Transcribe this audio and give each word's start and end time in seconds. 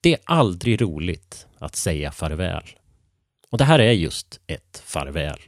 Det 0.00 0.12
är 0.12 0.20
aldrig 0.24 0.82
roligt 0.82 1.46
att 1.58 1.76
säga 1.76 2.12
farväl. 2.12 2.64
Och 3.50 3.58
det 3.58 3.64
här 3.64 3.78
är 3.78 3.92
just 3.92 4.40
ett 4.46 4.82
farväl. 4.84 5.38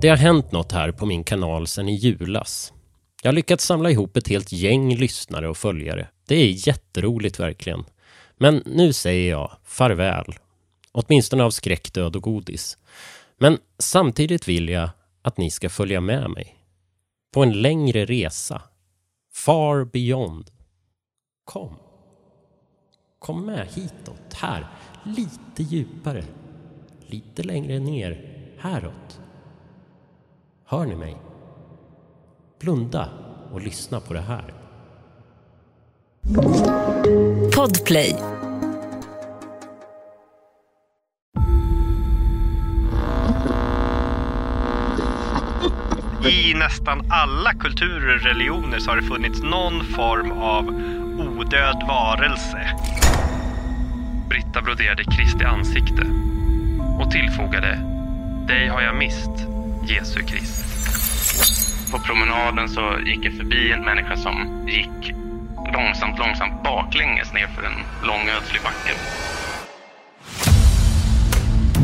Det 0.00 0.08
har 0.08 0.16
hänt 0.16 0.52
något 0.52 0.72
här 0.72 0.92
på 0.92 1.06
min 1.06 1.24
kanal 1.24 1.66
sedan 1.66 1.88
i 1.88 1.94
julas. 1.94 2.72
Jag 3.22 3.28
har 3.28 3.34
lyckats 3.34 3.64
samla 3.64 3.90
ihop 3.90 4.16
ett 4.16 4.28
helt 4.28 4.52
gäng 4.52 4.96
lyssnare 4.96 5.48
och 5.48 5.56
följare. 5.56 6.08
Det 6.28 6.34
är 6.34 6.68
jätteroligt 6.68 7.40
verkligen. 7.40 7.84
Men 8.36 8.62
nu 8.66 8.92
säger 8.92 9.30
jag 9.30 9.50
farväl. 9.64 10.34
Åtminstone 10.92 11.44
av 11.44 11.50
skräck, 11.50 11.92
död 11.92 12.16
och 12.16 12.22
godis. 12.22 12.78
Men 13.38 13.58
samtidigt 13.78 14.48
vill 14.48 14.68
jag 14.68 14.90
att 15.22 15.38
ni 15.38 15.50
ska 15.50 15.70
följa 15.70 16.00
med 16.00 16.30
mig. 16.30 16.56
På 17.34 17.42
en 17.42 17.62
längre 17.62 18.04
resa. 18.04 18.62
Far 19.34 19.84
beyond. 19.84 20.50
Kom. 21.44 21.76
Kom 23.18 23.46
med 23.46 23.66
hitåt. 23.66 24.34
Här. 24.34 24.66
Lite 25.02 25.62
djupare. 25.62 26.24
Lite 27.00 27.42
längre 27.42 27.78
ner. 27.78 28.30
Häråt. 28.58 29.20
Hör 30.64 30.86
ni 30.86 30.96
mig? 30.96 31.16
Blunda 32.60 33.10
och 33.52 33.60
lyssna 33.60 34.00
på 34.00 34.14
det 34.14 34.20
här. 34.20 34.54
Podplay. 37.56 38.33
I 46.28 46.54
nästan 46.54 47.02
alla 47.10 47.52
kulturer 47.52 48.16
och 48.16 48.22
religioner 48.22 48.78
så 48.78 48.90
har 48.90 48.96
det 48.96 49.02
funnits 49.02 49.42
någon 49.42 49.84
form 49.84 50.32
av 50.32 50.64
odöd 51.18 51.84
varelse. 51.88 52.58
Britta 54.28 54.62
broderade 54.62 55.04
Kristi 55.04 55.44
ansikte 55.44 56.02
och 56.98 57.10
tillfogade 57.10 57.78
Dig 58.48 58.68
har 58.68 58.82
jag 58.82 58.96
mist, 58.96 59.30
Jesu 59.88 60.20
Krist. 60.22 60.64
På 61.92 61.98
promenaden 61.98 62.68
så 62.68 62.98
gick 63.06 63.24
jag 63.24 63.36
förbi 63.36 63.72
en 63.72 63.84
människa 63.84 64.16
som 64.16 64.66
gick 64.68 65.14
långsamt, 65.72 66.18
långsamt 66.18 66.62
baklänges 66.64 67.32
ner 67.32 67.46
för 67.46 67.62
en 67.62 68.06
lång 68.06 68.28
ödslig 68.38 68.62
backe. 68.62 68.92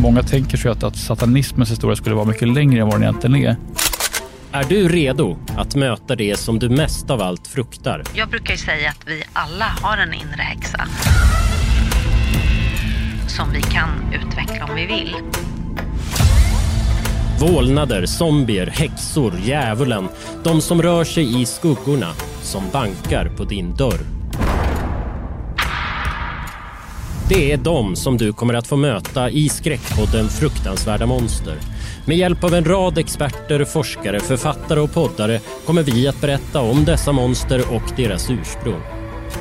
Många 0.02 0.22
tänker 0.22 0.56
sig 0.56 0.70
att, 0.70 0.82
att 0.82 0.96
satanismens 0.96 1.70
historia 1.70 1.96
skulle 1.96 2.14
vara 2.14 2.26
mycket 2.26 2.48
längre 2.48 2.80
än 2.80 2.86
vad 2.86 2.94
den 2.94 3.02
egentligen 3.02 3.36
är. 3.36 3.56
Är 4.52 4.64
du 4.64 4.88
redo 4.88 5.36
att 5.56 5.74
möta 5.74 6.16
det 6.16 6.36
som 6.36 6.58
du 6.58 6.68
mest 6.68 7.10
av 7.10 7.22
allt 7.22 7.46
fruktar? 7.46 8.02
Jag 8.14 8.28
brukar 8.28 8.54
ju 8.54 8.58
säga 8.58 8.90
att 8.90 9.08
vi 9.08 9.22
alla 9.32 9.64
har 9.64 9.96
en 9.98 10.14
inre 10.14 10.42
häxa. 10.42 10.86
Som 13.28 13.52
vi 13.52 13.62
kan 13.62 13.88
utveckla 14.12 14.64
om 14.64 14.74
vi 14.74 14.86
vill. 14.86 15.16
Vålnader, 17.40 18.06
zombier, 18.06 18.66
häxor, 18.66 19.34
djävulen. 19.44 20.08
De 20.44 20.60
som 20.60 20.82
rör 20.82 21.04
sig 21.04 21.42
i 21.42 21.46
skuggorna, 21.46 22.12
som 22.42 22.62
bankar 22.72 23.32
på 23.36 23.44
din 23.44 23.76
dörr. 23.76 24.00
Det 27.28 27.52
är 27.52 27.56
de 27.56 27.96
som 27.96 28.16
du 28.16 28.32
kommer 28.32 28.54
att 28.54 28.66
få 28.66 28.76
möta 28.76 29.30
i 29.30 29.48
skräckpodden 29.48 30.28
Fruktansvärda 30.28 31.06
monster. 31.06 31.56
Med 32.04 32.16
hjälp 32.16 32.44
av 32.44 32.54
en 32.54 32.64
rad 32.64 32.98
experter, 32.98 33.64
forskare, 33.64 34.20
författare 34.20 34.80
och 34.80 34.92
poddare 34.92 35.40
kommer 35.66 35.82
vi 35.82 36.08
att 36.08 36.20
berätta 36.20 36.60
om 36.60 36.84
dessa 36.84 37.12
monster 37.12 37.74
och 37.74 37.82
deras 37.96 38.30
ursprung. 38.30 38.80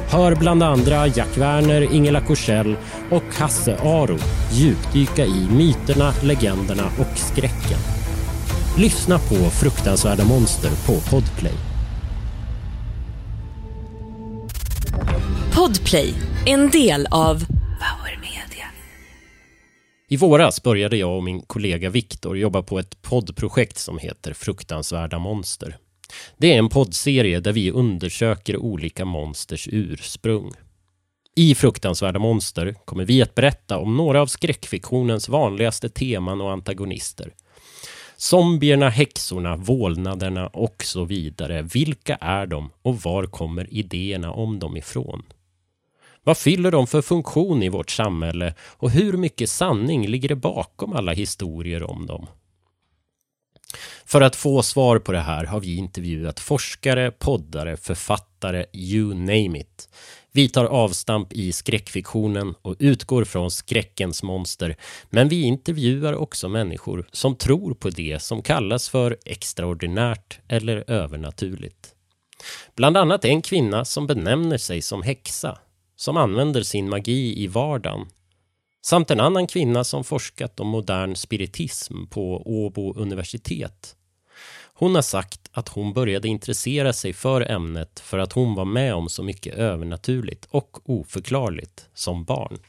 Hör 0.10 0.36
bland 0.36 0.64
andra 0.64 1.08
Jack 1.08 1.38
Werner, 1.38 1.94
Ingela 1.94 2.22
Korsell 2.22 2.76
och 3.10 3.24
Hasse 3.38 3.78
Aro 3.84 4.18
djupdyka 4.52 5.26
i 5.26 5.48
myterna, 5.52 6.14
legenderna 6.24 6.84
och 7.00 7.18
skräcken. 7.18 7.80
Lyssna 8.78 9.20
på 9.20 9.36
Fruktansvärda 9.36 10.24
monster 10.26 10.72
på 10.86 10.94
Podplay. 10.94 11.54
Podplay, 15.54 16.14
en 16.46 16.70
del 16.70 17.08
av 17.12 17.46
i 20.12 20.18
våras 20.18 20.64
började 20.64 20.98
jag 20.98 21.18
och 21.18 21.24
min 21.24 21.42
kollega 21.42 21.90
Viktor 21.90 22.38
jobba 22.38 22.62
på 22.62 22.80
ett 22.80 23.02
poddprojekt 23.02 23.78
som 23.78 23.98
heter 23.98 24.34
Fruktansvärda 24.34 25.20
monster. 25.20 25.78
Det 26.38 26.54
är 26.54 26.58
en 26.58 26.70
poddserie 26.70 27.40
där 27.40 27.52
vi 27.52 27.72
undersöker 27.72 28.58
olika 28.58 29.06
monsters 29.06 29.68
ursprung. 29.72 30.52
I 31.36 31.56
Fruktansvärda 31.56 32.20
monster 32.20 32.76
kommer 32.86 33.06
vi 33.06 33.22
att 33.22 33.36
berätta 33.36 33.78
om 33.78 33.98
några 33.98 34.22
av 34.22 34.28
skräckfiktionens 34.28 35.30
vanligaste 35.30 35.90
teman 35.90 36.42
och 36.42 36.52
antagonister. 36.52 37.34
Zombierna, 38.18 38.90
häxorna, 38.90 39.56
vålnaderna 39.56 40.48
och 40.48 40.84
så 40.84 41.06
vidare. 41.06 41.62
Vilka 41.62 42.16
är 42.16 42.48
de 42.48 42.70
och 42.82 43.02
var 43.02 43.26
kommer 43.26 43.74
idéerna 43.74 44.32
om 44.32 44.60
dem 44.60 44.78
ifrån? 44.78 45.24
Vad 46.24 46.38
fyller 46.38 46.72
de 46.72 46.88
för 46.88 47.02
funktion 47.02 47.64
i 47.64 47.70
vårt 47.70 47.92
samhälle 47.92 48.54
och 48.62 48.92
hur 48.92 49.14
mycket 49.14 49.50
sanning 49.50 50.08
ligger 50.08 50.30
det 50.30 50.36
bakom 50.36 50.94
alla 50.94 51.12
historier 51.12 51.84
om 51.84 52.06
dem? 52.06 52.28
För 54.06 54.22
att 54.22 54.36
få 54.36 54.64
svar 54.64 55.00
på 55.00 55.12
det 55.12 55.20
här 55.20 55.46
har 55.46 55.60
vi 55.60 55.76
intervjuat 55.76 56.40
forskare, 56.40 57.12
poddare, 57.12 57.78
författare, 57.78 58.66
you 58.74 59.14
name 59.14 59.60
it. 59.60 59.90
Vi 60.32 60.50
tar 60.50 60.66
avstamp 60.66 61.34
i 61.34 61.52
skräckfiktionen 61.52 62.56
och 62.62 62.76
utgår 62.80 63.24
från 63.24 63.52
skräckens 63.52 64.24
monster. 64.24 64.76
Men 65.10 65.30
vi 65.30 65.42
intervjuar 65.44 66.14
också 66.14 66.50
människor 66.50 67.08
som 67.12 67.36
tror 67.36 67.74
på 67.74 67.90
det 67.90 68.22
som 68.22 68.42
kallas 68.42 68.90
för 68.90 69.18
extraordinärt 69.26 70.40
eller 70.48 70.84
övernaturligt. 70.88 71.94
Bland 72.76 72.98
annat 72.98 73.26
en 73.26 73.42
kvinna 73.42 73.86
som 73.86 74.08
benämner 74.08 74.58
sig 74.58 74.82
som 74.82 75.02
häxa, 75.02 75.58
som 76.00 76.18
använder 76.18 76.64
sin 76.64 76.90
magi 76.90 77.44
i 77.44 77.48
vardagen 77.48 78.08
samt 78.82 79.12
en 79.12 79.20
annan 79.20 79.48
kvinna 79.48 79.84
som 79.84 80.04
forskat 80.04 80.60
om 80.60 80.68
modern 80.68 81.16
spiritism 81.16 82.06
på 82.06 82.42
Åbo 82.46 82.94
universitet. 82.94 83.96
Hon 84.74 84.96
har 84.96 85.02
sagt 85.02 85.50
att 85.52 85.70
hon 85.70 85.94
började 85.94 86.28
intressera 86.28 86.94
sig 86.94 87.14
för 87.14 87.52
ämnet 87.52 88.00
för 88.00 88.18
att 88.18 88.34
hon 88.34 88.56
var 88.56 88.66
med 88.66 88.96
om 88.96 89.10
så 89.10 89.24
mycket 89.24 89.56
övernaturligt 89.56 90.48
och 90.50 90.90
oförklarligt 90.90 91.90
som 91.94 92.24
barn. 92.24 92.60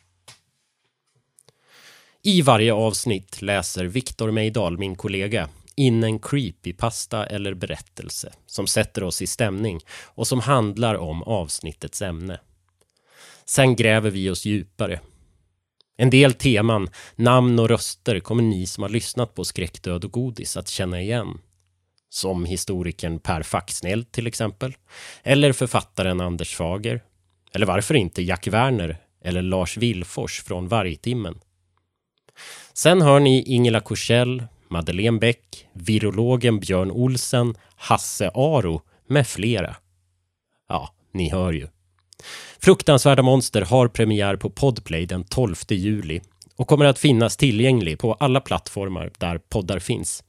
I 2.22 2.42
varje 2.42 2.74
avsnitt 2.74 3.42
läser 3.42 3.84
Viktor 3.84 4.30
Meidal, 4.30 4.78
min 4.78 4.96
kollega, 4.96 5.48
in 5.74 6.04
en 6.04 6.18
creepypasta 6.18 7.26
eller 7.26 7.54
berättelse 7.54 8.32
som 8.46 8.66
sätter 8.66 9.04
oss 9.04 9.22
i 9.22 9.26
stämning 9.26 9.80
och 10.04 10.26
som 10.26 10.40
handlar 10.40 10.94
om 10.94 11.22
avsnittets 11.22 12.02
ämne. 12.02 12.40
Sen 13.50 13.76
gräver 13.76 14.10
vi 14.10 14.30
oss 14.30 14.44
djupare 14.44 15.00
en 16.00 16.10
del 16.10 16.32
teman, 16.32 16.88
namn 17.16 17.58
och 17.58 17.68
röster 17.68 18.20
kommer 18.20 18.42
ni 18.42 18.66
som 18.66 18.82
har 18.82 18.88
lyssnat 18.88 19.34
på 19.34 19.44
Skräckdöd 19.44 20.04
och 20.04 20.12
godis 20.12 20.56
att 20.56 20.68
känna 20.68 21.00
igen. 21.00 21.38
Som 22.08 22.44
historikern 22.44 23.18
Per 23.18 23.42
Faxnell 23.42 24.04
till 24.04 24.26
exempel. 24.26 24.76
Eller 25.22 25.52
författaren 25.52 26.20
Anders 26.20 26.54
Fager. 26.54 27.02
Eller 27.52 27.66
varför 27.66 27.94
inte 27.94 28.22
Jack 28.22 28.46
Werner 28.46 28.98
eller 29.24 29.42
Lars 29.42 29.76
Willfors 29.76 30.42
från 30.42 30.68
Vargtimmen. 30.68 31.40
Sen 32.72 33.02
hör 33.02 33.20
ni 33.20 33.42
Ingela 33.42 33.80
Korsell, 33.80 34.44
Madeleine 34.68 35.18
Bäck, 35.18 35.68
virologen 35.72 36.60
Björn 36.60 36.90
Olsen, 36.90 37.54
Hasse 37.76 38.30
Aro 38.34 38.82
med 39.06 39.26
flera. 39.26 39.76
Ja, 40.68 40.94
ni 41.12 41.30
hör 41.30 41.52
ju. 41.52 41.68
Fruktansvärda 42.58 43.22
monster 43.22 43.62
har 43.62 43.88
premiär 43.88 44.36
på 44.36 44.50
Podplay 44.50 45.06
den 45.06 45.24
12 45.24 45.54
juli 45.68 46.20
och 46.56 46.68
kommer 46.68 46.84
att 46.84 46.98
finnas 46.98 47.36
tillgänglig 47.36 47.98
på 47.98 48.14
alla 48.14 48.40
plattformar 48.40 49.10
där 49.18 49.38
poddar 49.38 49.78
finns. 49.78 50.24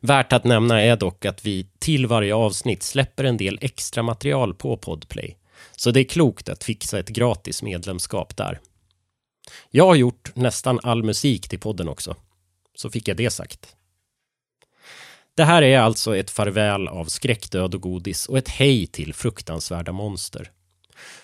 Värt 0.00 0.32
att 0.32 0.44
nämna 0.44 0.82
är 0.82 0.96
dock 0.96 1.24
att 1.24 1.46
vi 1.46 1.66
till 1.78 2.06
varje 2.06 2.34
avsnitt 2.34 2.82
släpper 2.82 3.24
en 3.24 3.36
del 3.36 3.58
extra 3.60 4.02
material 4.02 4.54
på 4.54 4.76
Podplay. 4.76 5.36
Så 5.76 5.90
det 5.90 6.00
är 6.00 6.04
klokt 6.04 6.48
att 6.48 6.64
fixa 6.64 6.98
ett 6.98 7.08
gratis 7.08 7.62
medlemskap 7.62 8.36
där. 8.36 8.60
Jag 9.70 9.86
har 9.86 9.94
gjort 9.94 10.32
nästan 10.34 10.80
all 10.82 11.02
musik 11.02 11.48
till 11.48 11.58
podden 11.58 11.88
också. 11.88 12.16
Så 12.74 12.90
fick 12.90 13.08
jag 13.08 13.16
det 13.16 13.30
sagt. 13.30 13.76
Det 15.36 15.44
här 15.44 15.62
är 15.62 15.78
alltså 15.78 16.16
ett 16.16 16.30
farväl 16.30 16.88
av 16.88 17.04
skräckdöd 17.04 17.74
och 17.74 17.80
godis 17.80 18.26
och 18.26 18.38
ett 18.38 18.48
hej 18.48 18.86
till 18.86 19.14
fruktansvärda 19.14 19.92
monster. 19.92 20.50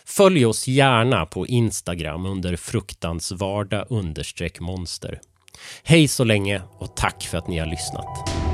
Följ 0.04 0.46
oss 0.46 0.68
gärna 0.68 1.26
på 1.26 1.46
Instagram 1.46 2.26
under 2.26 2.56
fruktansvarda 2.56 3.82
understreck 3.82 4.60
monster. 4.60 5.20
Hej 5.82 6.08
så 6.08 6.24
länge 6.24 6.62
och 6.78 6.96
tack 6.96 7.22
för 7.22 7.38
att 7.38 7.48
ni 7.48 7.58
har 7.58 7.66
lyssnat. 7.66 8.45